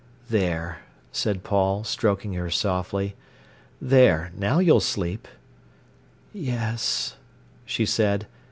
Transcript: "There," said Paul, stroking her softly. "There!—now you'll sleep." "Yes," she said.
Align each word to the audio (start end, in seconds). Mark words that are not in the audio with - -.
"There," 0.31 0.79
said 1.11 1.43
Paul, 1.43 1.83
stroking 1.83 2.33
her 2.33 2.49
softly. 2.49 3.15
"There!—now 3.79 4.57
you'll 4.57 4.79
sleep." 4.79 5.27
"Yes," 6.33 7.17
she 7.67 7.85
said. 7.85 8.25